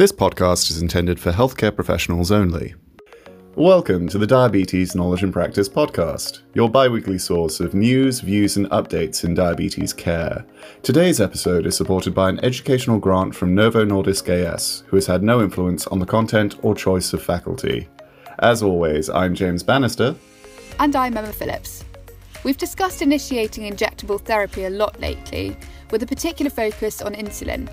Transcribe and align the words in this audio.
This 0.00 0.12
podcast 0.12 0.70
is 0.70 0.80
intended 0.80 1.20
for 1.20 1.30
healthcare 1.30 1.76
professionals 1.76 2.30
only. 2.30 2.74
Welcome 3.54 4.08
to 4.08 4.16
the 4.16 4.26
Diabetes 4.26 4.94
Knowledge 4.94 5.22
and 5.22 5.30
Practice 5.30 5.68
podcast, 5.68 6.40
your 6.54 6.70
bi 6.70 6.88
weekly 6.88 7.18
source 7.18 7.60
of 7.60 7.74
news, 7.74 8.20
views, 8.20 8.56
and 8.56 8.64
updates 8.70 9.24
in 9.24 9.34
diabetes 9.34 9.92
care. 9.92 10.46
Today's 10.82 11.20
episode 11.20 11.66
is 11.66 11.76
supported 11.76 12.14
by 12.14 12.30
an 12.30 12.42
educational 12.42 12.98
grant 12.98 13.34
from 13.34 13.54
Novo 13.54 13.84
Nordisk 13.84 14.30
AS, 14.30 14.84
who 14.86 14.96
has 14.96 15.04
had 15.04 15.22
no 15.22 15.42
influence 15.42 15.86
on 15.88 15.98
the 15.98 16.06
content 16.06 16.56
or 16.62 16.74
choice 16.74 17.12
of 17.12 17.22
faculty. 17.22 17.86
As 18.38 18.62
always, 18.62 19.10
I'm 19.10 19.34
James 19.34 19.62
Bannister. 19.62 20.16
And 20.78 20.96
I'm 20.96 21.14
Emma 21.14 21.30
Phillips. 21.30 21.84
We've 22.42 22.56
discussed 22.56 23.02
initiating 23.02 23.70
injectable 23.70 24.18
therapy 24.18 24.64
a 24.64 24.70
lot 24.70 24.98
lately, 24.98 25.58
with 25.90 26.02
a 26.02 26.06
particular 26.06 26.50
focus 26.50 27.02
on 27.02 27.12
insulin, 27.12 27.68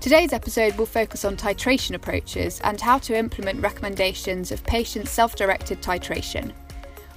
Today's 0.00 0.32
episode 0.32 0.78
will 0.78 0.86
focus 0.86 1.26
on 1.26 1.36
titration 1.36 1.94
approaches 1.94 2.58
and 2.64 2.80
how 2.80 2.96
to 3.00 3.14
implement 3.14 3.60
recommendations 3.60 4.50
of 4.50 4.64
patient 4.64 5.06
self 5.06 5.36
directed 5.36 5.82
titration. 5.82 6.52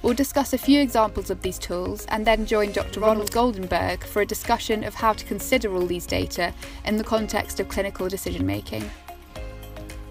We'll 0.02 0.12
discuss 0.12 0.52
a 0.52 0.58
few 0.58 0.82
examples 0.82 1.30
of 1.30 1.40
these 1.40 1.58
tools 1.58 2.04
and 2.10 2.26
then 2.26 2.44
join 2.44 2.72
Dr. 2.72 3.00
Ronald 3.00 3.30
Goldenberg 3.30 4.04
for 4.04 4.20
a 4.20 4.26
discussion 4.26 4.84
of 4.84 4.92
how 4.92 5.14
to 5.14 5.24
consider 5.24 5.74
all 5.74 5.86
these 5.86 6.04
data 6.04 6.52
in 6.84 6.98
the 6.98 7.04
context 7.04 7.58
of 7.58 7.70
clinical 7.70 8.06
decision 8.06 8.44
making. 8.44 8.90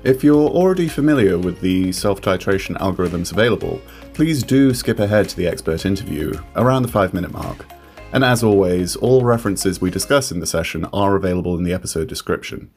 If 0.03 0.23
you're 0.23 0.49
already 0.49 0.87
familiar 0.87 1.37
with 1.37 1.61
the 1.61 1.91
self 1.91 2.21
titration 2.21 2.75
algorithms 2.79 3.31
available, 3.31 3.79
please 4.15 4.41
do 4.41 4.73
skip 4.73 4.97
ahead 4.97 5.29
to 5.29 5.35
the 5.37 5.45
expert 5.45 5.85
interview 5.85 6.33
around 6.55 6.81
the 6.81 6.87
five 6.87 7.13
minute 7.13 7.33
mark. 7.33 7.67
And 8.13 8.23
as 8.23 8.43
always, 8.43 8.95
all 8.95 9.23
references 9.23 9.81
we 9.81 9.89
discuss 9.89 10.31
in 10.31 10.39
the 10.39 10.45
session 10.45 10.85
are 10.93 11.15
available 11.15 11.57
in 11.57 11.63
the 11.63 11.73
episode 11.73 12.07
description. 12.07 12.69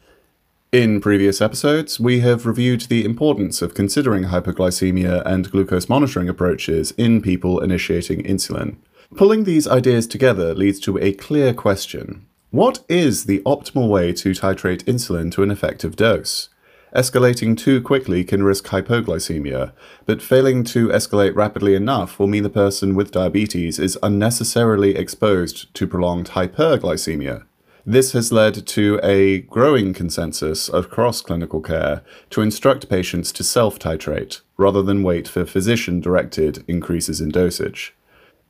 In 0.72 0.98
previous 0.98 1.42
episodes, 1.42 2.00
we 2.00 2.20
have 2.20 2.46
reviewed 2.46 2.82
the 2.82 3.04
importance 3.04 3.60
of 3.60 3.74
considering 3.74 4.24
hypoglycemia 4.24 5.22
and 5.26 5.50
glucose 5.50 5.90
monitoring 5.90 6.30
approaches 6.30 6.93
in 6.93 7.20
people 7.20 7.60
initiating 7.60 8.23
insulin. 8.23 8.76
Pulling 9.15 9.45
these 9.45 9.68
ideas 9.68 10.06
together 10.06 10.54
leads 10.54 10.80
to 10.80 10.96
a 10.98 11.12
clear 11.12 11.52
question 11.52 12.24
What 12.50 12.82
is 12.88 13.26
the 13.26 13.40
optimal 13.40 13.90
way 13.90 14.15
to 14.15 14.30
titrate 14.30 14.84
insulin 14.84 15.30
to 15.32 15.43
an 15.43 15.50
effective 15.50 15.96
dose? 15.96 16.48
Escalating 16.97 17.59
too 17.59 17.83
quickly 17.83 18.25
can 18.25 18.43
risk 18.43 18.69
hypoglycemia, 18.69 19.73
but 20.07 20.23
failing 20.23 20.65
to 20.65 20.89
escalate 20.89 21.37
rapidly 21.37 21.75
enough 21.75 22.19
will 22.19 22.27
mean 22.27 22.43
the 22.43 22.49
person 22.49 22.95
with 22.95 23.11
diabetes 23.11 23.79
is 23.79 23.99
unnecessarily 24.02 24.97
exposed 24.97 25.74
to 25.74 25.87
prolonged 25.87 26.29
hyperglycemia. 26.30 27.45
This 27.85 28.13
has 28.13 28.33
led 28.33 28.67
to 28.69 28.99
a 29.02 29.41
growing 29.41 29.93
consensus 29.93 30.71
across 30.71 31.21
clinical 31.21 31.61
care 31.61 32.02
to 32.30 32.41
instruct 32.41 32.89
patients 32.89 33.30
to 33.33 33.45
self 33.45 33.79
titrate 33.79 34.41
rather 34.57 34.80
than 34.80 35.02
wait 35.02 35.29
for 35.29 35.45
physician 35.45 36.01
directed 36.01 36.65
increases 36.67 37.21
in 37.21 37.29
dosage. 37.29 37.95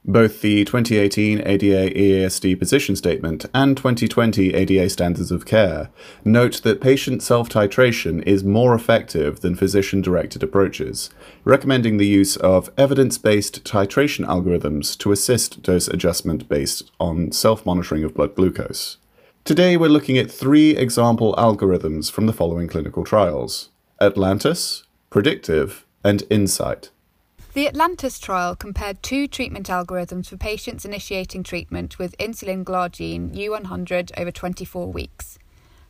Both 0.09 0.41
the 0.41 0.65
2018 0.65 1.41
ADA 1.45 1.91
EASD 1.91 2.57
position 2.61 2.95
statement 2.95 3.45
and 3.53 3.77
2020 3.77 4.55
ADA 4.55 4.89
standards 4.89 5.33
of 5.33 5.47
care 5.47 5.91
note 6.25 6.62
that 6.62 6.81
patient 6.81 7.25
self 7.25 7.49
titration 7.49 8.23
is 8.23 8.45
more 8.45 8.73
effective 8.73 9.41
than 9.41 9.57
physician 9.57 10.01
directed 10.01 10.45
approaches, 10.45 11.11
recommending 11.43 11.97
the 11.97 12.07
use 12.07 12.37
of 12.37 12.71
evidence 12.79 13.19
based 13.19 13.65
titration 13.65 14.25
algorithms 14.25 14.97
to 14.99 15.11
assist 15.11 15.65
dose 15.65 15.89
adjustment 15.89 16.49
based 16.49 16.89
on 17.01 17.33
self 17.33 17.67
monitoring 17.67 18.05
of 18.05 18.15
blood 18.15 18.37
glucose. 18.37 18.99
Today 19.43 19.77
we're 19.77 19.89
looking 19.89 20.17
at 20.19 20.31
three 20.31 20.77
example 20.77 21.34
algorithms 21.37 22.12
from 22.12 22.27
the 22.27 22.33
following 22.33 22.69
clinical 22.69 23.03
trials 23.03 23.71
Atlantis, 24.01 24.84
Predictive, 25.11 25.84
and 26.05 26.23
Insight. 26.31 26.91
The 27.57 27.69
Atlantis 27.69 28.19
trial 28.19 28.55
compared 28.55 29.03
two 29.03 29.27
treatment 29.27 29.69
algorithms 29.69 30.27
for 30.27 30.37
patients 30.37 30.85
initiating 30.85 31.43
treatment 31.43 31.99
with 31.99 32.15
insulin 32.19 32.65
glargine 32.65 33.34
U100 33.34 34.11
over 34.19 34.31
24 34.31 34.93
weeks. 34.93 35.39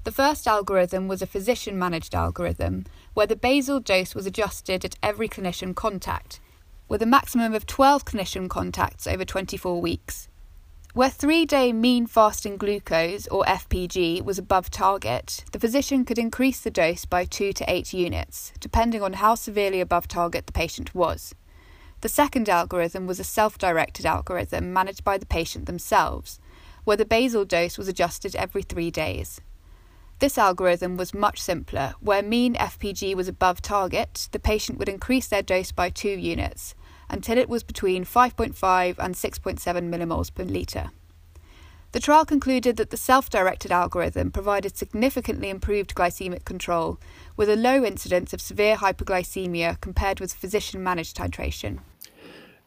The 0.05 0.13
first 0.13 0.47
algorithm 0.47 1.09
was 1.09 1.23
a 1.23 1.27
physician 1.27 1.77
managed 1.77 2.15
algorithm 2.15 2.85
where 3.15 3.27
the 3.27 3.35
basal 3.35 3.81
dose 3.81 4.15
was 4.15 4.27
adjusted 4.27 4.85
at 4.85 4.95
every 5.03 5.29
clinician 5.29 5.75
contact, 5.75 6.39
with 6.87 7.03
a 7.03 7.05
maximum 7.05 7.53
of 7.53 7.67
12 7.67 8.05
clinician 8.05 8.49
contacts 8.49 9.09
over 9.09 9.25
24 9.25 9.81
weeks. 9.81 10.29
Where 10.95 11.11
three 11.11 11.45
day 11.45 11.73
mean 11.73 12.07
fasting 12.07 12.59
glucose, 12.59 13.27
or 13.27 13.43
FPG, 13.43 14.23
was 14.25 14.39
above 14.39 14.71
target, 14.71 15.45
the 15.51 15.59
physician 15.59 16.05
could 16.05 16.21
increase 16.21 16.61
the 16.61 16.71
dose 16.71 17.05
by 17.05 17.25
2 17.25 17.53
to 17.55 17.69
8 17.69 17.93
units, 17.93 18.53
depending 18.61 19.03
on 19.03 19.15
how 19.15 19.35
severely 19.35 19.81
above 19.81 20.07
target 20.07 20.47
the 20.47 20.53
patient 20.53 20.95
was. 20.95 21.35
The 22.03 22.09
second 22.09 22.49
algorithm 22.49 23.07
was 23.07 23.19
a 23.19 23.25
self 23.25 23.59
directed 23.59 24.05
algorithm 24.05 24.73
managed 24.73 25.03
by 25.03 25.19
the 25.19 25.27
patient 25.27 25.67
themselves, 25.67 26.39
where 26.85 26.97
the 26.97 27.05
basal 27.05 27.45
dose 27.45 27.79
was 27.79 27.89
adjusted 27.89 28.37
every 28.37 28.63
three 28.63 28.91
days. 28.91 29.41
This 30.19 30.39
algorithm 30.39 30.97
was 30.97 31.13
much 31.13 31.41
simpler, 31.41 31.95
where 32.01 32.23
mean 32.23 32.55
FPG 32.55 33.15
was 33.15 33.29
above 33.29 33.61
target, 33.61 34.29
the 34.33 34.39
patient 34.39 34.79
would 34.79 34.89
increase 34.89 35.27
their 35.27 35.43
dose 35.43 35.73
by 35.73 35.91
2 35.91 36.09
units 36.09 36.75
until 37.11 37.39
it 37.39 37.49
was 37.49 37.63
between 37.63 38.05
5.5 38.05 38.99
and 38.99 39.15
6.7 39.15 39.59
millimoles 39.91 40.35
per 40.35 40.45
litre. 40.45 40.91
The 41.97 42.03
trial 42.03 42.27
concluded 42.27 42.77
that 42.77 42.91
the 42.91 42.99
self 42.99 43.31
directed 43.31 43.73
algorithm 43.73 44.31
provided 44.31 44.77
significantly 44.77 45.49
improved 45.49 45.95
glycemic 45.95 46.45
control, 46.45 47.01
with 47.39 47.49
a 47.49 47.57
low 47.57 47.87
incidence 47.87 48.35
of 48.35 48.43
severe 48.43 48.77
hypoglycemia 48.77 49.81
compared 49.81 50.21
with 50.21 50.35
physician 50.35 50.83
managed 50.83 51.17
titration. 51.17 51.79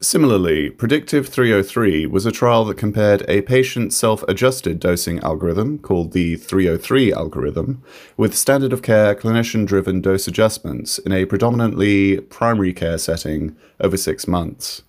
Similarly, 0.02 0.72
Predictive 0.72 1.28
303 1.28 2.08
was 2.08 2.26
a 2.26 2.32
trial 2.32 2.66
that 2.66 2.78
compared 2.80 3.24
a 3.30 3.44
patient 3.44 3.94
self 3.94 4.24
adjusted 4.24 4.80
dosing 4.80 5.20
algorithm, 5.20 5.78
called 5.78 6.14
the 6.14 6.36
303 6.36 7.14
algorithm, 7.14 7.84
with 8.18 8.36
standard 8.36 8.74
of 8.74 8.82
care 8.82 9.14
clinician 9.14 9.68
driven 9.68 10.02
dose 10.02 10.28
adjustments 10.28 10.98
in 10.98 11.12
a 11.12 11.26
predominantly 11.26 12.20
primary 12.20 12.74
care 12.74 12.98
setting 12.98 13.56
over 13.80 13.96
six 13.96 14.28
months. 14.28 14.82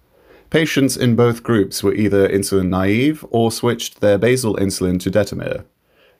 Patients 0.50 0.96
in 0.96 1.14
both 1.14 1.44
groups 1.44 1.80
were 1.80 1.94
either 1.94 2.28
insulin 2.28 2.70
naive 2.70 3.24
or 3.30 3.52
switched 3.52 4.00
their 4.00 4.18
basal 4.18 4.56
insulin 4.56 4.98
to 4.98 5.08
Detemir. 5.08 5.64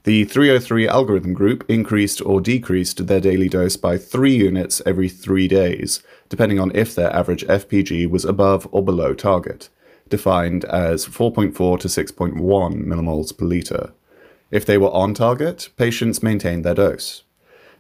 The 0.05 0.25
303 0.25 0.87
algorithm 0.87 1.35
group 1.35 1.65
increased 1.69 2.23
or 2.25 2.41
decreased 2.41 3.09
their 3.09 3.21
daily 3.21 3.49
dose 3.49 3.77
by 3.77 3.99
3 3.99 4.33
units 4.33 4.81
every 4.87 5.09
3 5.09 5.49
days, 5.49 6.01
depending 6.29 6.61
on 6.61 6.71
if 6.77 6.95
their 6.95 7.13
average 7.13 7.45
FPG 7.47 8.09
was 8.09 8.25
above 8.25 8.69
or 8.71 8.85
below 8.85 9.15
target, 9.15 9.69
defined 10.09 10.65
as 10.67 11.07
4.4 11.07 11.81
to 11.81 11.89
6.1 11.89 12.39
millimoles 12.87 13.37
per 13.37 13.45
litre. 13.45 13.93
If 14.53 14.65
they 14.65 14.79
were 14.79 14.93
on 14.93 15.13
target, 15.13 15.71
patients 15.77 16.23
maintained 16.23 16.65
their 16.65 16.75
dose. 16.75 17.25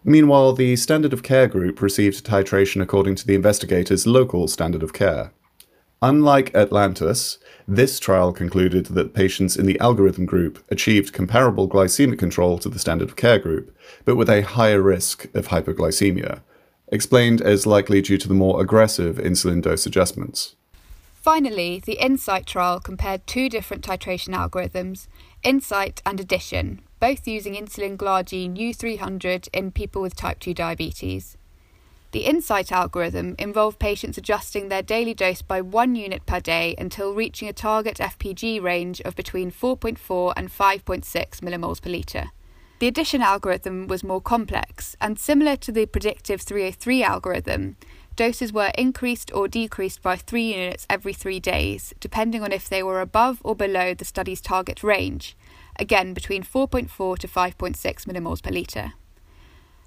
Meanwhile, 0.02 0.54
the 0.54 0.74
standard 0.74 1.12
of 1.12 1.22
care 1.22 1.46
group 1.46 1.80
received 1.80 2.26
titration 2.26 2.82
according 2.82 3.14
to 3.16 3.26
the 3.26 3.36
investigator's 3.36 4.04
local 4.04 4.48
standard 4.48 4.82
of 4.82 4.92
care. 4.92 5.32
Unlike 6.02 6.54
Atlantis, 6.54 7.36
this 7.68 8.00
trial 8.00 8.32
concluded 8.32 8.86
that 8.86 9.12
patients 9.12 9.54
in 9.54 9.66
the 9.66 9.78
algorithm 9.80 10.24
group 10.24 10.64
achieved 10.70 11.12
comparable 11.12 11.68
glycemic 11.68 12.18
control 12.18 12.58
to 12.58 12.70
the 12.70 12.78
standard 12.78 13.10
of 13.10 13.16
care 13.16 13.38
group, 13.38 13.76
but 14.06 14.16
with 14.16 14.30
a 14.30 14.40
higher 14.40 14.80
risk 14.80 15.26
of 15.34 15.48
hypoglycemia, 15.48 16.40
explained 16.88 17.42
as 17.42 17.66
likely 17.66 18.00
due 18.00 18.16
to 18.16 18.28
the 18.28 18.34
more 18.34 18.62
aggressive 18.62 19.16
insulin 19.16 19.60
dose 19.60 19.84
adjustments. 19.84 20.56
Finally, 21.12 21.82
the 21.84 21.98
INSIGHT 22.00 22.46
trial 22.46 22.80
compared 22.80 23.26
two 23.26 23.50
different 23.50 23.84
titration 23.84 24.34
algorithms, 24.34 25.06
INSIGHT 25.44 26.00
and 26.06 26.18
ADDITION, 26.18 26.80
both 26.98 27.28
using 27.28 27.54
insulin 27.54 27.98
glargine 27.98 28.56
U300 28.56 29.48
in 29.52 29.70
people 29.70 30.00
with 30.00 30.16
type 30.16 30.38
2 30.38 30.54
diabetes. 30.54 31.36
The 32.12 32.24
Insight 32.24 32.72
algorithm 32.72 33.36
involved 33.38 33.78
patients 33.78 34.18
adjusting 34.18 34.68
their 34.68 34.82
daily 34.82 35.14
dose 35.14 35.42
by 35.42 35.60
one 35.60 35.94
unit 35.94 36.26
per 36.26 36.40
day 36.40 36.74
until 36.76 37.14
reaching 37.14 37.48
a 37.48 37.52
target 37.52 37.98
FPG 37.98 38.60
range 38.60 39.00
of 39.02 39.14
between 39.14 39.52
4.4 39.52 40.32
and 40.36 40.48
5.6 40.48 41.04
millimoles 41.40 41.80
per 41.80 41.88
litre. 41.88 42.30
The 42.80 42.88
addition 42.88 43.22
algorithm 43.22 43.86
was 43.86 44.02
more 44.02 44.20
complex, 44.20 44.96
and 45.00 45.20
similar 45.20 45.54
to 45.56 45.70
the 45.70 45.86
predictive 45.86 46.40
303 46.40 47.04
algorithm, 47.04 47.76
doses 48.16 48.52
were 48.52 48.72
increased 48.76 49.30
or 49.32 49.46
decreased 49.46 50.02
by 50.02 50.16
3 50.16 50.54
units 50.54 50.86
every 50.90 51.12
3 51.12 51.38
days, 51.38 51.94
depending 52.00 52.42
on 52.42 52.50
if 52.52 52.68
they 52.68 52.82
were 52.82 53.00
above 53.00 53.40
or 53.44 53.54
below 53.54 53.94
the 53.94 54.04
study's 54.04 54.40
target 54.40 54.82
range, 54.82 55.36
again 55.76 56.12
between 56.12 56.42
4.4 56.42 57.18
to 57.18 57.28
5.6 57.28 57.76
millimoles 58.06 58.42
per 58.42 58.50
litre. 58.50 58.94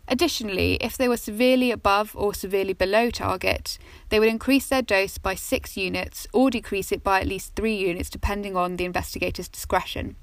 Additionally, 0.08 0.76
if 0.82 0.98
they 0.98 1.08
were 1.08 1.18
severely 1.18 1.72
above 1.72 2.16
or 2.16 2.34
severely 2.34 2.74
below 2.74 3.10
target, 3.10 3.78
they 4.10 4.20
would 4.20 4.28
increase 4.28 4.68
their 4.68 4.82
dose 4.82 5.18
by 5.18 5.34
6 5.34 5.78
units 5.78 6.28
or 6.34 6.50
decrease 6.50 6.92
it 6.92 7.04
by 7.04 7.22
at 7.22 7.28
least 7.28 7.56
3 7.56 7.74
units 7.74 8.10
depending 8.10 8.58
on 8.58 8.76
the 8.76 8.86
investigator's 8.86 9.48
discretion. 9.48 10.16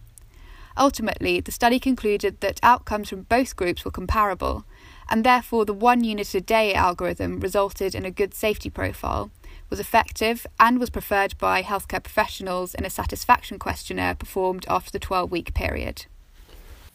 Ultimately, 0.77 1.41
the 1.41 1.51
study 1.51 1.81
concluded 1.81 2.41
that 2.41 2.61
outcomes 2.63 3.09
from 3.09 3.23
both 3.23 3.57
groups 3.57 3.85
were 3.85 3.91
comparable, 3.91 4.65
and 5.09 5.25
therefore 5.25 5.65
the 5.65 5.75
one 5.75 6.05
unit 6.05 6.35
a 6.35 6.41
day 6.41 6.75
algorithm 6.75 7.41
resulted 7.41 7.95
in 7.95 8.05
a 8.05 8.11
good 8.11 8.35
safety 8.35 8.71
profile, 8.71 9.31
was 9.69 9.81
effective, 9.81 10.47
and 10.59 10.79
was 10.79 10.91
preferred 10.91 11.37
by 11.39 11.63
healthcare 11.63 12.03
professionals 12.03 12.75
in 12.75 12.85
a 12.85 12.91
satisfaction 12.91 13.59
questionnaire 13.59 14.15
performed 14.15 14.65
after 14.69 14.93
the 14.93 14.99
12 14.99 15.31
week 15.31 15.55
period. 15.55 16.07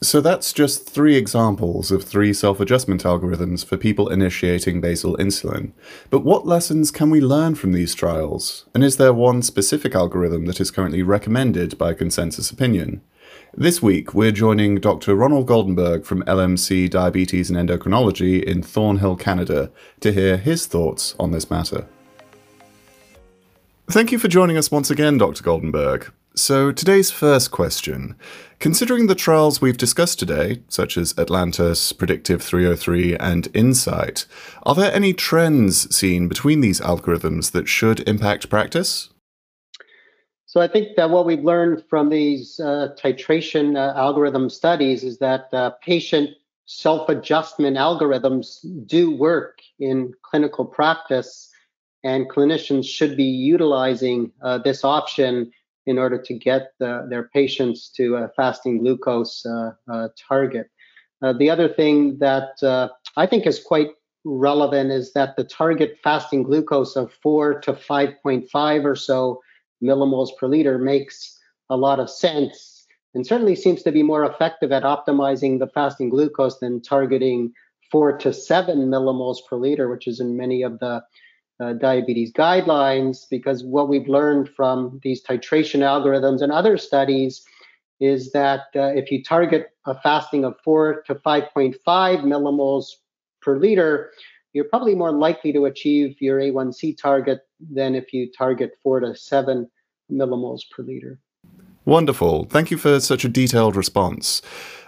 So 0.06 0.22
that's 0.22 0.54
just 0.54 0.88
three 0.88 1.16
examples 1.16 1.90
of 1.90 2.04
three 2.04 2.31
self 2.31 2.60
adjustment 2.60 3.04
algorithms 3.04 3.66
for 3.66 3.75
people 3.75 4.10
initiating 4.10 4.80
basal 4.80 5.18
insulin. 5.18 5.72
But 6.12 6.24
what 6.24 6.46
lessons 6.46 6.92
can 6.92 7.10
we 7.10 7.19
learn 7.19 7.56
from 7.56 7.72
these 7.72 7.96
trials? 7.96 8.68
And 8.75 8.84
is 8.84 8.98
there 8.98 9.13
one 9.13 9.42
specific 9.42 9.96
algorithm 9.96 10.46
that 10.46 10.62
is 10.62 10.69
currently 10.69 11.02
recommended 11.02 11.80
by 11.80 11.96
consensus 11.96 12.52
opinion? 12.52 13.02
This 13.56 13.81
week, 13.81 14.13
we're 14.13 14.31
joining 14.31 14.75
Dr. 14.80 15.16
Ronald 15.16 15.48
Goldenberg 15.48 16.06
from 16.06 16.22
LMC 16.24 16.88
Diabetes 16.88 17.50
and 17.50 17.57
Endocrinology 17.57 18.44
in 18.44 18.62
Thornhill, 18.62 19.16
Canada, 19.16 19.72
to 20.02 20.13
hear 20.13 20.38
his 20.38 20.68
thoughts 20.68 21.16
on 21.19 21.31
this 21.31 21.50
matter. 21.50 21.88
Thank 23.88 24.12
you 24.12 24.19
for 24.19 24.28
joining 24.28 24.56
us 24.56 24.69
once 24.69 24.92
again, 24.92 25.18
Dr. 25.18 25.42
Goldenberg. 25.42 26.12
So, 26.38 26.74
today's 26.74 27.12
first 27.12 27.52
question. 27.52 28.18
Considering 28.60 29.08
the 29.08 29.16
trials 29.16 29.62
we've 29.62 29.78
discussed 29.78 30.20
today, 30.20 30.64
such 30.68 30.98
as 30.98 31.18
Atlantis, 31.18 31.94
Predictive 31.94 32.44
303, 32.44 33.16
and 33.16 33.48
Insight, 33.54 34.26
are 34.64 34.76
there 34.76 34.94
any 34.94 35.14
trends 35.14 35.96
seen 35.96 36.28
between 36.28 36.60
these 36.60 36.82
algorithms 36.82 37.52
that 37.52 37.70
should 37.70 38.02
impact 38.02 38.50
practice? 38.50 39.12
So, 40.46 40.60
I 40.60 40.68
think 40.68 40.98
that 40.98 41.10
what 41.10 41.26
we've 41.26 41.42
learned 41.42 41.86
from 41.90 42.10
these 42.10 42.60
uh, 42.60 42.90
titration 43.02 43.78
uh, 43.78 43.98
algorithm 43.98 44.50
studies 44.50 45.06
is 45.06 45.20
that 45.20 45.48
uh, 45.54 45.70
patient 45.81 46.31
self 46.66 47.08
adjustment 47.08 47.78
algorithms 47.78 48.58
do 48.86 49.16
work 49.16 49.60
in 49.80 50.12
clinical 50.22 50.66
practice, 50.66 51.50
and 52.04 52.30
clinicians 52.30 52.86
should 52.86 53.16
be 53.16 53.24
utilizing 53.24 54.34
uh, 54.42 54.58
this 54.58 54.84
option 54.84 55.54
in 55.86 55.98
order 55.98 56.22
to 56.22 56.34
get 56.34 56.72
the, 56.80 57.06
their 57.10 57.30
patients 57.30 57.90
to 57.90 58.16
a 58.16 58.30
fasting 58.36 58.80
glucose 58.80 59.46
uh, 59.46 59.72
uh, 59.92 60.08
target. 60.28 60.68
Uh, 61.22 61.34
the 61.34 61.50
other 61.50 61.70
thing 61.70 62.18
that 62.20 62.50
I 63.18 63.26
think 63.26 63.46
is 63.46 63.64
quite 63.64 63.90
relevant 64.26 64.92
is 64.92 65.14
that 65.14 65.36
the 65.36 65.44
target 65.44 65.98
fasting 66.04 66.44
glucose 66.44 66.96
of 66.96 67.14
4 67.22 67.62
to 67.62 67.74
5.5 67.74 68.86
or 68.86 68.96
so 68.96 69.42
millimoles 69.84 70.30
per 70.38 70.48
liter 70.48 70.78
makes 70.78 71.40
a 71.70 71.78
lot 71.78 72.00
of 72.00 72.10
sense 72.10 72.86
and 73.14 73.26
certainly 73.26 73.56
seems 73.56 73.81
to 73.84 73.92
be 73.92 74.04
more 74.04 74.26
effective 74.26 74.72
at 74.72 74.84
optimizing 74.84 75.60
the 75.60 75.68
fasting 75.68 76.10
glucose 76.10 76.60
than 76.60 76.81
targeting 76.81 77.54
4 77.92 78.18
to 78.18 78.34
7 78.34 78.78
millimoles 78.90 79.38
per 79.48 79.56
liter, 79.56 79.90
which 79.90 80.08
is 80.08 80.20
in 80.20 80.36
many 80.36 80.64
of 80.64 80.80
the 80.80 81.02
uh, 81.60 81.74
diabetes 81.74 82.31
guidelines 82.34 83.25
because 83.30 83.63
what 83.63 83.88
we've 83.88 84.07
learned 84.07 84.50
from 84.50 85.00
these 85.04 85.24
titration 85.24 85.80
algorithms 85.80 86.42
and 86.42 86.52
other 86.52 86.78
studies 86.78 87.44
is 88.00 88.31
that 88.31 88.62
uh, 88.75 88.88
if 88.88 89.10
you 89.10 89.24
target 89.24 89.69
a 89.86 90.00
fasting 90.02 90.44
of 90.44 90.56
4 90.63 91.04
to 91.04 91.16
5.5 91.16 91.75
millimoles 91.88 92.86
per 93.42 93.57
liter, 93.57 94.12
you're 94.54 94.66
probably 94.66 94.96
more 94.96 95.13
likely 95.13 95.54
to 95.54 95.66
achieve 95.66 96.16
your 96.19 96.40
A1C 96.40 96.98
target 96.98 97.40
than 97.60 97.96
if 97.96 98.13
you 98.13 98.30
target 98.38 98.72
4 98.84 99.02
to 99.02 99.16
7 99.16 99.69
millimoles 100.12 100.62
per 100.75 100.84
liter. 100.84 101.19
Wonderful. 101.86 102.46
Thank 102.46 102.72
you 102.72 102.78
for 102.78 103.00
such 103.00 103.24
a 103.24 103.30
detailed 103.30 103.75
response. 103.75 104.42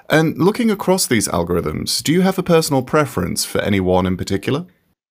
And 0.10 0.38
looking 0.38 0.72
across 0.72 1.06
these 1.06 1.28
algorithms, 1.28 2.02
do 2.02 2.12
you 2.12 2.22
have 2.22 2.40
a 2.40 2.44
personal 2.44 2.82
preference 2.82 3.46
for 3.46 3.60
any 3.60 3.80
one 3.80 4.06
in 4.06 4.18
particular? 4.18 4.66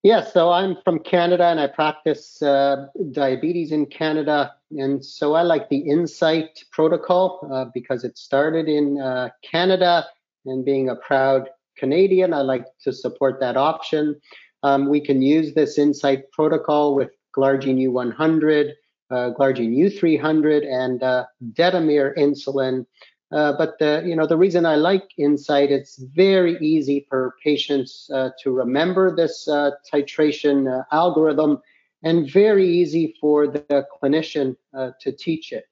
Yes, 0.06 0.32
so 0.32 0.52
I'm 0.52 0.76
from 0.84 1.00
Canada 1.00 1.46
and 1.46 1.58
I 1.58 1.66
practice 1.66 2.40
uh, 2.40 2.86
diabetes 3.10 3.72
in 3.72 3.86
Canada. 3.86 4.54
And 4.70 5.04
so 5.04 5.34
I 5.34 5.42
like 5.42 5.68
the 5.68 5.78
Insight 5.78 6.62
protocol 6.70 7.40
uh, 7.52 7.64
because 7.74 8.04
it 8.04 8.16
started 8.16 8.68
in 8.68 9.00
uh, 9.00 9.30
Canada. 9.42 10.06
And 10.44 10.64
being 10.64 10.88
a 10.88 10.94
proud 10.94 11.48
Canadian, 11.76 12.32
I 12.32 12.42
like 12.42 12.66
to 12.84 12.92
support 12.92 13.40
that 13.40 13.56
option. 13.56 14.14
Um, 14.62 14.88
we 14.88 15.00
can 15.00 15.22
use 15.22 15.54
this 15.54 15.76
Insight 15.76 16.30
protocol 16.30 16.94
with 16.94 17.10
Glargine 17.36 17.82
U100, 17.88 18.74
uh, 19.10 19.30
Glargine 19.36 19.76
U300, 19.76 20.64
and 20.72 21.02
uh, 21.02 21.24
Detemir 21.54 22.16
insulin 22.16 22.86
uh, 23.32 23.52
but 23.58 23.78
the, 23.78 24.02
you 24.06 24.14
know, 24.14 24.26
the 24.26 24.36
reason 24.36 24.64
I 24.64 24.76
like 24.76 25.10
Insight, 25.18 25.72
it's 25.72 25.98
very 25.98 26.56
easy 26.58 27.06
for 27.08 27.34
patients 27.42 28.08
uh, 28.14 28.30
to 28.42 28.52
remember 28.52 29.14
this 29.14 29.48
uh, 29.48 29.72
titration 29.92 30.72
uh, 30.72 30.84
algorithm 30.92 31.60
and 32.04 32.30
very 32.30 32.68
easy 32.68 33.16
for 33.20 33.48
the 33.48 33.84
clinician 34.00 34.56
uh, 34.76 34.90
to 35.00 35.10
teach 35.10 35.50
it. 35.50 35.64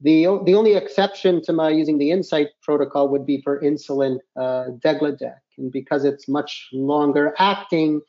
The, 0.00 0.26
the 0.44 0.54
only 0.54 0.74
exception 0.74 1.42
to 1.42 1.52
my 1.52 1.70
using 1.70 1.98
the 1.98 2.10
Insight 2.12 2.48
protocol 2.62 3.08
would 3.08 3.26
be 3.26 3.40
for 3.42 3.60
insulin 3.60 4.18
degludec. 4.36 5.38
And 5.58 5.70
because 5.72 6.04
it's 6.04 6.28
much 6.28 6.68
longer 6.72 7.34
acting, 7.38 8.00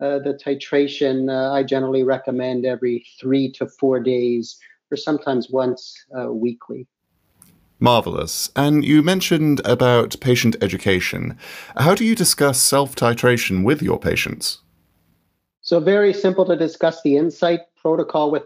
the 0.00 0.38
titration 0.44 1.30
I 1.30 1.62
generally 1.62 2.04
recommend 2.04 2.64
every 2.64 3.04
three 3.20 3.52
to 3.52 3.66
four 3.66 4.00
days 4.00 4.58
or 4.90 4.96
sometimes 4.96 5.50
once 5.50 5.94
weekly. 6.28 6.86
Marvelous. 7.82 8.48
And 8.54 8.84
you 8.84 9.02
mentioned 9.02 9.60
about 9.64 10.18
patient 10.20 10.54
education. 10.62 11.36
How 11.76 11.96
do 11.96 12.04
you 12.04 12.14
discuss 12.14 12.62
self 12.62 12.94
titration 12.94 13.64
with 13.64 13.82
your 13.82 13.98
patients? 13.98 14.58
So, 15.62 15.80
very 15.80 16.14
simple 16.14 16.44
to 16.44 16.56
discuss 16.56 17.02
the 17.02 17.16
insight 17.16 17.62
protocol 17.74 18.30
with 18.30 18.44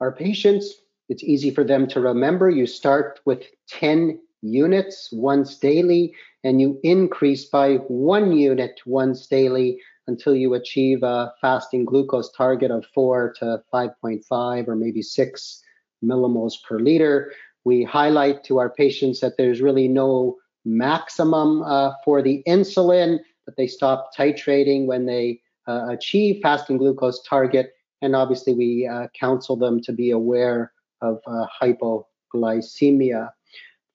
our 0.00 0.10
patients. 0.10 0.74
It's 1.08 1.22
easy 1.22 1.52
for 1.52 1.62
them 1.62 1.86
to 1.88 2.00
remember. 2.00 2.50
You 2.50 2.66
start 2.66 3.20
with 3.24 3.44
10 3.68 4.18
units 4.42 5.10
once 5.12 5.58
daily, 5.58 6.12
and 6.42 6.60
you 6.60 6.80
increase 6.82 7.44
by 7.44 7.76
one 7.86 8.32
unit 8.32 8.80
once 8.84 9.28
daily 9.28 9.80
until 10.08 10.34
you 10.34 10.54
achieve 10.54 11.04
a 11.04 11.32
fasting 11.40 11.84
glucose 11.84 12.32
target 12.32 12.72
of 12.72 12.84
4 12.92 13.34
to 13.38 13.62
5.5 13.72 14.68
or 14.68 14.74
maybe 14.74 15.02
6 15.02 15.62
millimoles 16.04 16.54
per 16.68 16.78
liter 16.78 17.32
we 17.66 17.82
highlight 17.82 18.44
to 18.44 18.58
our 18.58 18.70
patients 18.70 19.18
that 19.18 19.36
there's 19.36 19.60
really 19.60 19.88
no 19.88 20.36
maximum 20.64 21.64
uh, 21.64 21.90
for 22.04 22.22
the 22.22 22.40
insulin, 22.46 23.18
that 23.44 23.56
they 23.56 23.66
stop 23.66 24.10
titrating 24.16 24.86
when 24.86 25.06
they 25.06 25.40
uh, 25.66 25.88
achieve 25.90 26.38
fasting 26.40 26.78
glucose 26.78 27.20
target. 27.28 27.72
And 28.02 28.14
obviously, 28.14 28.54
we 28.54 28.86
uh, 28.86 29.08
counsel 29.18 29.56
them 29.56 29.80
to 29.82 29.92
be 29.92 30.12
aware 30.12 30.72
of 31.02 31.18
uh, 31.26 31.46
hypoglycemia. 31.60 33.30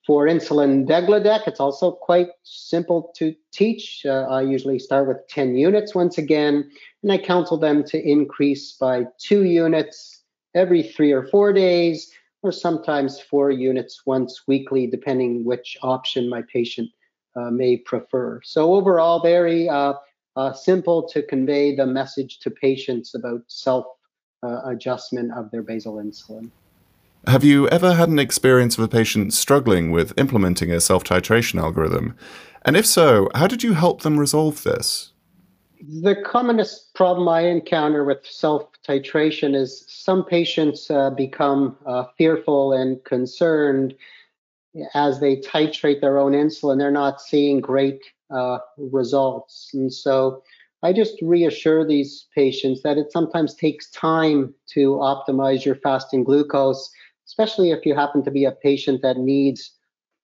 For 0.05 0.25
insulin 0.25 0.85
degludec, 0.85 1.47
it's 1.47 1.61
also 1.61 1.93
quite 1.93 2.27
simple 2.43 3.13
to 3.15 3.33
teach. 3.53 4.05
Uh, 4.05 4.25
I 4.29 4.41
usually 4.41 4.79
start 4.79 5.07
with 5.07 5.25
10 5.29 5.55
units 5.55 5.95
once 5.95 6.17
again, 6.17 6.69
and 7.03 7.11
I 7.11 7.17
counsel 7.17 7.57
them 7.57 7.85
to 7.85 8.01
increase 8.05 8.73
by 8.73 9.05
two 9.17 9.45
units 9.45 10.23
every 10.53 10.83
three 10.83 11.13
or 11.13 11.25
four 11.27 11.53
days 11.53 12.11
or 12.43 12.51
sometimes 12.51 13.19
four 13.19 13.51
units 13.51 14.05
once 14.05 14.47
weekly, 14.47 14.87
depending 14.87 15.43
which 15.43 15.77
option 15.81 16.29
my 16.29 16.41
patient 16.51 16.89
uh, 17.35 17.51
may 17.51 17.77
prefer. 17.77 18.41
So 18.43 18.73
overall, 18.73 19.21
very 19.21 19.69
uh, 19.69 19.93
uh, 20.35 20.53
simple 20.53 21.07
to 21.09 21.21
convey 21.21 21.75
the 21.75 21.85
message 21.85 22.39
to 22.39 22.49
patients 22.49 23.15
about 23.15 23.41
self 23.47 23.85
uh, 24.43 24.61
adjustment 24.65 25.31
of 25.33 25.51
their 25.51 25.61
basal 25.61 25.95
insulin. 25.95 26.49
Have 27.27 27.43
you 27.43 27.67
ever 27.69 27.93
had 27.93 28.09
an 28.09 28.17
experience 28.17 28.77
of 28.77 28.83
a 28.83 28.87
patient 28.87 29.33
struggling 29.33 29.91
with 29.91 30.17
implementing 30.17 30.71
a 30.71 30.81
self 30.81 31.03
titration 31.03 31.61
algorithm? 31.61 32.15
And 32.63 32.75
if 32.75 32.85
so, 32.85 33.29
how 33.35 33.47
did 33.47 33.63
you 33.63 33.73
help 33.73 34.01
them 34.01 34.19
resolve 34.19 34.63
this? 34.63 35.13
The 36.01 36.15
commonest 36.25 36.93
problem 36.93 37.27
I 37.27 37.41
encounter 37.41 38.03
with 38.03 38.25
self 38.25 38.70
titration 38.87 39.55
is 39.55 39.85
some 39.87 40.25
patients 40.25 40.89
uh, 40.89 41.09
become 41.11 41.77
uh, 41.85 42.05
fearful 42.17 42.73
and 42.73 43.03
concerned 43.03 43.95
as 44.93 45.19
they 45.19 45.37
titrate 45.37 46.01
their 46.01 46.17
own 46.17 46.31
insulin. 46.31 46.77
They're 46.77 46.91
not 46.91 47.21
seeing 47.21 47.59
great 47.59 48.01
uh, 48.29 48.59
results. 48.77 49.69
And 49.73 49.93
so 49.93 50.41
I 50.83 50.93
just 50.93 51.21
reassure 51.21 51.85
these 51.85 52.27
patients 52.33 52.81
that 52.83 52.97
it 52.97 53.11
sometimes 53.11 53.53
takes 53.53 53.89
time 53.91 54.53
to 54.69 54.93
optimize 54.93 55.65
your 55.65 55.75
fasting 55.75 56.23
glucose, 56.23 56.89
especially 57.27 57.71
if 57.71 57.85
you 57.85 57.93
happen 57.93 58.23
to 58.23 58.31
be 58.31 58.45
a 58.45 58.51
patient 58.51 59.01
that 59.01 59.17
needs 59.17 59.71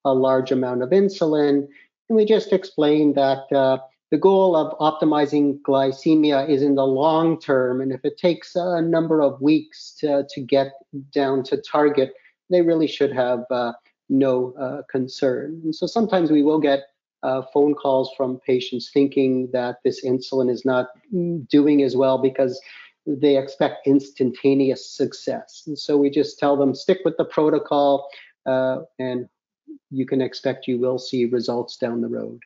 a 0.04 0.14
large 0.14 0.50
amount 0.50 0.82
of 0.82 0.90
insulin. 0.90 1.66
And 2.08 2.16
we 2.16 2.24
just 2.24 2.52
explain 2.52 3.12
that 3.14 3.52
uh, 3.52 3.78
the 4.10 4.18
goal 4.18 4.56
of 4.56 4.78
optimizing 4.78 5.60
glycemia 5.62 6.48
is 6.48 6.62
in 6.62 6.74
the 6.74 6.86
long 6.86 7.38
term. 7.38 7.80
And 7.80 7.92
if 7.92 8.04
it 8.04 8.16
takes 8.16 8.56
a 8.56 8.80
number 8.80 9.20
of 9.20 9.40
weeks 9.40 9.94
to, 10.00 10.26
to 10.30 10.40
get 10.40 10.72
down 11.12 11.42
to 11.44 11.60
target, 11.60 12.14
they 12.50 12.62
really 12.62 12.86
should 12.86 13.12
have 13.12 13.44
uh, 13.50 13.72
no 14.08 14.54
uh, 14.54 14.82
concern. 14.90 15.60
And 15.64 15.74
so 15.74 15.86
sometimes 15.86 16.30
we 16.30 16.42
will 16.42 16.58
get 16.58 16.84
uh, 17.22 17.42
phone 17.52 17.74
calls 17.74 18.10
from 18.16 18.40
patients 18.46 18.90
thinking 18.92 19.50
that 19.52 19.76
this 19.84 20.04
insulin 20.04 20.50
is 20.50 20.64
not 20.64 20.88
doing 21.48 21.82
as 21.82 21.96
well 21.96 22.16
because 22.16 22.60
they 23.06 23.36
expect 23.36 23.86
instantaneous 23.86 24.88
success. 24.88 25.64
And 25.66 25.78
so 25.78 25.96
we 25.96 26.10
just 26.10 26.38
tell 26.38 26.56
them 26.56 26.74
stick 26.74 27.00
with 27.04 27.16
the 27.16 27.24
protocol 27.24 28.08
uh, 28.46 28.80
and 28.98 29.28
you 29.90 30.06
can 30.06 30.20
expect 30.20 30.68
you 30.68 30.78
will 30.78 30.98
see 30.98 31.24
results 31.26 31.76
down 31.76 32.00
the 32.00 32.08
road. 32.08 32.40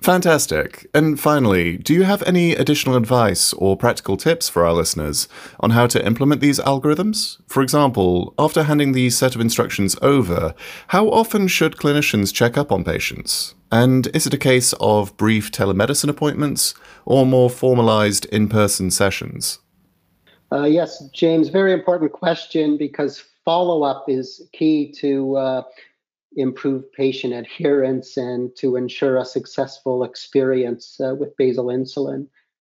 Fantastic. 0.00 0.86
And 0.94 1.18
finally, 1.18 1.76
do 1.76 1.92
you 1.92 2.04
have 2.04 2.22
any 2.22 2.52
additional 2.52 2.96
advice 2.96 3.52
or 3.54 3.76
practical 3.76 4.16
tips 4.16 4.48
for 4.48 4.64
our 4.64 4.72
listeners 4.72 5.26
on 5.58 5.70
how 5.70 5.86
to 5.88 6.04
implement 6.06 6.40
these 6.40 6.60
algorithms? 6.60 7.38
For 7.48 7.62
example, 7.62 8.32
after 8.38 8.62
handing 8.62 8.92
the 8.92 9.10
set 9.10 9.34
of 9.34 9.40
instructions 9.40 9.96
over, 10.00 10.54
how 10.88 11.08
often 11.08 11.48
should 11.48 11.76
clinicians 11.76 12.32
check 12.32 12.56
up 12.56 12.70
on 12.70 12.84
patients? 12.84 13.54
And 13.72 14.06
is 14.14 14.26
it 14.26 14.34
a 14.34 14.38
case 14.38 14.72
of 14.80 15.16
brief 15.16 15.50
telemedicine 15.50 16.08
appointments 16.08 16.74
or 17.04 17.26
more 17.26 17.50
formalized 17.50 18.24
in 18.26 18.48
person 18.48 18.90
sessions? 18.90 19.58
Uh, 20.50 20.62
yes, 20.62 21.02
James, 21.12 21.48
very 21.48 21.72
important 21.72 22.12
question 22.12 22.78
because 22.78 23.24
follow 23.44 23.82
up 23.82 24.04
is 24.08 24.48
key 24.52 24.92
to 24.92 25.36
uh, 25.36 25.62
improve 26.36 26.90
patient 26.92 27.32
adherence 27.32 28.16
and 28.16 28.54
to 28.56 28.76
ensure 28.76 29.16
a 29.16 29.24
successful 29.24 30.04
experience 30.04 31.00
uh, 31.00 31.14
with 31.14 31.36
basal 31.36 31.66
insulin. 31.66 32.26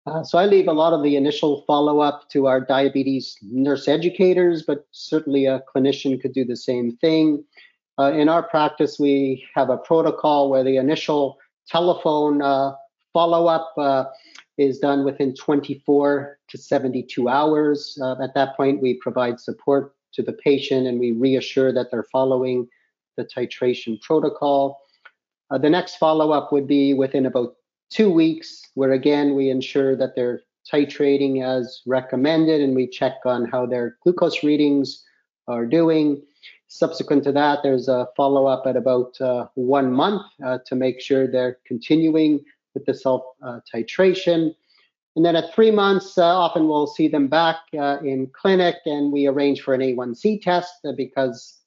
Uh, 0.06 0.22
so 0.22 0.36
I 0.36 0.44
leave 0.44 0.68
a 0.68 0.72
lot 0.72 0.92
of 0.92 1.02
the 1.02 1.16
initial 1.16 1.64
follow 1.66 2.00
up 2.00 2.28
to 2.30 2.46
our 2.46 2.60
diabetes 2.60 3.36
nurse 3.40 3.88
educators, 3.88 4.62
but 4.62 4.86
certainly 4.90 5.46
a 5.46 5.62
clinician 5.74 6.20
could 6.20 6.34
do 6.34 6.44
the 6.44 6.56
same 6.56 6.96
thing. 6.96 7.44
Uh, 7.98 8.12
in 8.12 8.28
our 8.28 8.42
practice, 8.42 8.98
we 8.98 9.46
have 9.54 9.70
a 9.70 9.78
protocol 9.78 10.50
where 10.50 10.64
the 10.64 10.76
initial 10.76 11.38
telephone 11.68 12.42
uh, 12.42 12.72
follow 13.12 13.46
up 13.46 13.72
uh, 13.78 14.04
is 14.58 14.78
done 14.78 15.04
within 15.04 15.34
24 15.34 16.38
to 16.48 16.58
72 16.58 17.28
hours. 17.28 17.98
Uh, 18.02 18.16
at 18.22 18.34
that 18.34 18.56
point, 18.56 18.82
we 18.82 18.94
provide 18.94 19.40
support 19.40 19.94
to 20.12 20.22
the 20.22 20.32
patient 20.32 20.86
and 20.86 21.00
we 21.00 21.12
reassure 21.12 21.72
that 21.72 21.90
they're 21.90 22.06
following 22.12 22.68
the 23.16 23.24
titration 23.24 24.00
protocol. 24.00 24.80
Uh, 25.50 25.58
the 25.58 25.70
next 25.70 25.96
follow 25.96 26.32
up 26.32 26.52
would 26.52 26.66
be 26.66 26.94
within 26.94 27.26
about 27.26 27.54
two 27.90 28.10
weeks, 28.10 28.62
where 28.74 28.92
again 28.92 29.34
we 29.34 29.50
ensure 29.50 29.96
that 29.96 30.14
they're 30.16 30.40
titrating 30.70 31.44
as 31.44 31.82
recommended 31.86 32.60
and 32.60 32.74
we 32.74 32.86
check 32.86 33.14
on 33.24 33.44
how 33.44 33.66
their 33.66 33.96
glucose 34.02 34.42
readings 34.42 35.04
are 35.46 35.66
doing. 35.66 36.22
Subsequent 36.68 37.22
to 37.24 37.32
that, 37.32 37.60
there's 37.62 37.88
a 37.88 38.08
follow 38.16 38.46
up 38.46 38.66
at 38.66 38.76
about 38.76 39.20
uh, 39.20 39.46
one 39.54 39.92
month 39.92 40.22
uh, 40.44 40.58
to 40.66 40.74
make 40.74 41.00
sure 41.00 41.30
they're 41.30 41.58
continuing 41.66 42.40
with 42.72 42.84
the 42.86 42.94
self 42.94 43.22
uh, 43.42 43.60
titration. 43.72 44.54
And 45.16 45.24
then 45.24 45.36
at 45.36 45.54
three 45.54 45.70
months, 45.70 46.18
uh, 46.18 46.24
often 46.24 46.66
we'll 46.66 46.88
see 46.88 47.06
them 47.06 47.28
back 47.28 47.58
uh, 47.78 47.98
in 48.02 48.28
clinic 48.32 48.76
and 48.84 49.12
we 49.12 49.28
arrange 49.28 49.60
for 49.60 49.74
an 49.74 49.80
A1C 49.80 50.42
test 50.42 50.74
because 50.96 51.60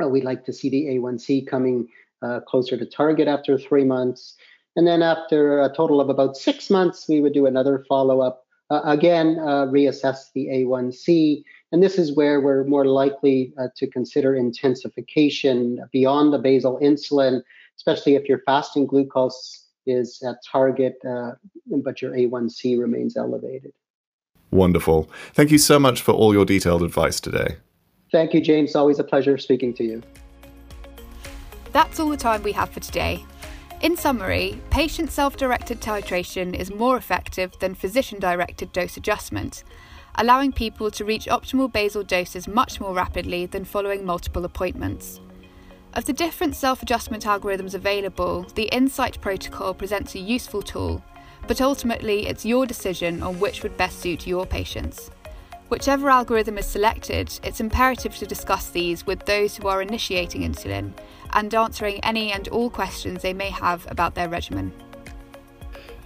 we'd 0.00 0.24
like 0.24 0.44
to 0.46 0.52
see 0.52 0.68
the 0.68 0.86
A1C 0.86 1.46
coming 1.46 1.88
uh, 2.22 2.40
closer 2.40 2.76
to 2.76 2.86
target 2.86 3.28
after 3.28 3.58
three 3.58 3.84
months. 3.84 4.36
And 4.76 4.86
then 4.86 5.02
after 5.02 5.60
a 5.60 5.72
total 5.72 6.00
of 6.00 6.08
about 6.08 6.36
six 6.36 6.70
months, 6.70 7.08
we 7.08 7.20
would 7.20 7.32
do 7.32 7.46
another 7.46 7.84
follow 7.88 8.20
up. 8.20 8.44
Uh, 8.70 8.80
again, 8.84 9.38
uh, 9.40 9.66
reassess 9.66 10.32
the 10.34 10.46
A1C. 10.46 11.44
And 11.70 11.82
this 11.82 11.98
is 11.98 12.16
where 12.16 12.40
we're 12.40 12.64
more 12.64 12.86
likely 12.86 13.52
uh, 13.58 13.68
to 13.76 13.86
consider 13.86 14.34
intensification 14.34 15.80
beyond 15.92 16.32
the 16.32 16.38
basal 16.38 16.78
insulin, 16.80 17.42
especially 17.76 18.14
if 18.14 18.28
your 18.28 18.40
fasting 18.46 18.86
glucose 18.86 19.66
is 19.86 20.22
at 20.26 20.36
target, 20.50 20.96
uh, 21.06 21.32
but 21.82 22.00
your 22.00 22.12
A1C 22.12 22.78
remains 22.78 23.16
elevated. 23.16 23.72
Wonderful. 24.50 25.10
Thank 25.32 25.50
you 25.50 25.58
so 25.58 25.78
much 25.78 26.00
for 26.00 26.12
all 26.12 26.32
your 26.32 26.44
detailed 26.44 26.82
advice 26.82 27.20
today. 27.20 27.56
Thank 28.14 28.32
you, 28.32 28.40
James. 28.40 28.76
Always 28.76 29.00
a 29.00 29.02
pleasure 29.02 29.36
speaking 29.38 29.74
to 29.74 29.82
you. 29.82 30.00
That's 31.72 31.98
all 31.98 32.08
the 32.08 32.16
time 32.16 32.44
we 32.44 32.52
have 32.52 32.70
for 32.70 32.78
today. 32.78 33.24
In 33.80 33.96
summary, 33.96 34.60
patient 34.70 35.10
self 35.10 35.36
directed 35.36 35.80
titration 35.80 36.54
is 36.54 36.72
more 36.72 36.96
effective 36.96 37.58
than 37.58 37.74
physician 37.74 38.20
directed 38.20 38.70
dose 38.70 38.96
adjustment, 38.96 39.64
allowing 40.14 40.52
people 40.52 40.92
to 40.92 41.04
reach 41.04 41.26
optimal 41.26 41.72
basal 41.72 42.04
doses 42.04 42.46
much 42.46 42.80
more 42.80 42.94
rapidly 42.94 43.46
than 43.46 43.64
following 43.64 44.04
multiple 44.06 44.44
appointments. 44.44 45.18
Of 45.94 46.04
the 46.04 46.12
different 46.12 46.54
self 46.54 46.84
adjustment 46.84 47.24
algorithms 47.24 47.74
available, 47.74 48.46
the 48.54 48.68
Insight 48.72 49.20
protocol 49.20 49.74
presents 49.74 50.14
a 50.14 50.20
useful 50.20 50.62
tool, 50.62 51.02
but 51.48 51.60
ultimately 51.60 52.28
it's 52.28 52.46
your 52.46 52.64
decision 52.64 53.24
on 53.24 53.40
which 53.40 53.64
would 53.64 53.76
best 53.76 53.98
suit 53.98 54.24
your 54.24 54.46
patients. 54.46 55.10
Whichever 55.68 56.10
algorithm 56.10 56.58
is 56.58 56.66
selected, 56.66 57.40
it's 57.42 57.60
imperative 57.60 58.14
to 58.16 58.26
discuss 58.26 58.68
these 58.68 59.06
with 59.06 59.24
those 59.24 59.56
who 59.56 59.66
are 59.66 59.80
initiating 59.80 60.42
insulin 60.42 60.92
and 61.32 61.54
answering 61.54 62.00
any 62.04 62.32
and 62.32 62.48
all 62.48 62.68
questions 62.68 63.22
they 63.22 63.32
may 63.32 63.48
have 63.48 63.90
about 63.90 64.14
their 64.14 64.28
regimen. 64.28 64.72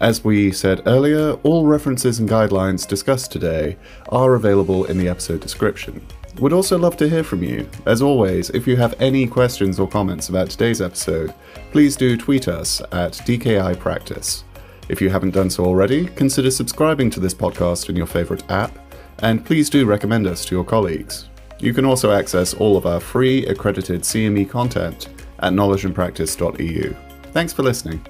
As 0.01 0.23
we 0.23 0.53
said 0.53 0.83
earlier, 0.87 1.33
all 1.43 1.67
references 1.67 2.21
and 2.21 2.29
guidelines 2.29 2.87
discussed 2.87 3.33
today 3.33 3.77
are 4.11 4.35
available 4.35 4.85
in 4.85 4.97
the 4.97 5.09
episode 5.09 5.41
description. 5.41 6.07
We'd 6.39 6.53
also 6.53 6.79
love 6.79 6.97
to 6.99 7.09
hear 7.09 7.25
from 7.25 7.43
you. 7.43 7.69
As 7.85 8.01
always, 8.01 8.51
if 8.51 8.65
you 8.69 8.77
have 8.77 8.95
any 9.01 9.27
questions 9.27 9.81
or 9.81 9.89
comments 9.89 10.29
about 10.29 10.51
today's 10.51 10.81
episode, 10.81 11.35
please 11.73 11.97
do 11.97 12.17
tweet 12.17 12.47
us 12.47 12.81
at 12.93 13.15
DKI 13.15 13.77
Practice. 13.81 14.45
If 14.89 15.03
you 15.03 15.11
haven't 15.11 15.33
done 15.33 15.51
so 15.51 15.65
already, 15.65 16.07
consider 16.07 16.53
subscribing 16.53 17.11
to 17.11 17.21
this 17.21 17.35
podcast 17.35 17.89
in 17.89 17.97
your 17.97 18.07
favourite 18.07 18.49
app 18.49 18.88
and 19.21 19.45
please 19.45 19.69
do 19.71 19.87
recommend 19.87 20.27
us 20.27 20.45
to 20.47 20.55
your 20.55 20.65
colleagues. 20.65 21.29
You 21.61 21.75
can 21.75 21.85
also 21.85 22.13
access 22.13 22.55
all 22.55 22.77
of 22.77 22.87
our 22.87 23.01
free 23.01 23.45
accredited 23.47 24.03
CME 24.03 24.49
content 24.49 25.09
at 25.41 25.53
knowledgeandpractice.eu. 25.53 26.95
Thanks 27.33 27.53
for 27.53 27.63
listening. 27.63 28.05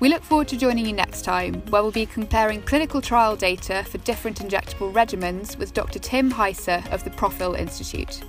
We 0.00 0.08
look 0.08 0.22
forward 0.22 0.48
to 0.48 0.56
joining 0.56 0.86
you 0.86 0.92
next 0.92 1.22
time, 1.22 1.54
where 1.70 1.82
we'll 1.82 1.90
be 1.90 2.06
comparing 2.06 2.62
clinical 2.62 3.00
trial 3.00 3.34
data 3.34 3.84
for 3.88 3.98
different 3.98 4.40
injectable 4.40 4.92
regimens 4.92 5.58
with 5.58 5.74
Dr. 5.74 5.98
Tim 5.98 6.30
Heise 6.30 6.68
of 6.92 7.02
the 7.02 7.10
Profil 7.10 7.58
Institute. 7.58 8.22